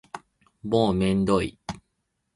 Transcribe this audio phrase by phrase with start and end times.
[0.63, 1.59] もうめんどい